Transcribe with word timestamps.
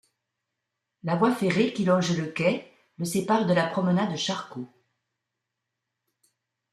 La 1.03 1.15
voie 1.15 1.31
ferrée 1.35 1.73
qui 1.73 1.85
longe 1.85 2.17
le 2.17 2.25
quai 2.25 2.73
le 2.97 3.05
sépare 3.05 3.45
de 3.45 3.53
la 3.53 3.67
promenade 3.67 4.17
Charcot. 4.17 4.67